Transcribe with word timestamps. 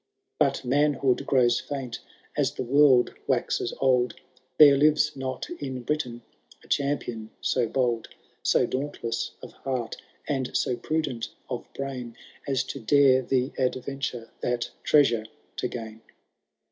But 0.39 0.65
manhood 0.65 1.27
grows 1.27 1.59
famt 1.59 1.99
as 2.35 2.55
the 2.55 2.63
world 2.63 3.13
waxes 3.27 3.71
old; 3.79 4.15
There 4.57 4.75
lives 4.75 5.15
not 5.15 5.47
in 5.59 5.83
Britain 5.83 6.23
a 6.63 6.67
champion 6.67 7.29
so 7.39 7.67
bold. 7.67 8.07
So 8.41 8.65
dauntless 8.65 9.33
of 9.43 9.51
heart, 9.51 9.97
and 10.27 10.57
so 10.57 10.75
prudent 10.75 11.29
of 11.51 11.67
brain. 11.75 12.17
As 12.47 12.63
to 12.73 12.79
dare 12.79 13.21
the 13.21 13.51
adventure 13.59 14.31
that 14.41 14.71
treasure 14.83 15.27
to 15.57 15.67
gain. 15.67 16.01